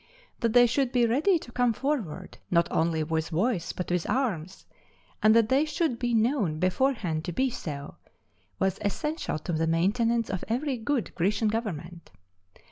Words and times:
That 0.39 0.53
they 0.53 0.65
should 0.65 0.91
be 0.91 1.05
ready 1.05 1.37
to 1.37 1.51
come 1.51 1.73
forward, 1.73 2.39
not 2.49 2.67
only 2.71 3.03
with 3.03 3.29
voice 3.29 3.71
but 3.71 3.91
with 3.91 4.09
arms 4.09 4.65
and 5.21 5.35
that 5.35 5.49
they 5.49 5.63
should 5.63 5.99
be 5.99 6.15
known 6.15 6.57
beforehand 6.57 7.23
to 7.25 7.31
be 7.31 7.51
so 7.51 7.97
was 8.57 8.79
essential 8.81 9.37
to 9.37 9.53
the 9.53 9.67
maintenance 9.67 10.31
of 10.31 10.43
every 10.47 10.77
good 10.79 11.13
Grecian 11.13 11.49
government. 11.49 12.09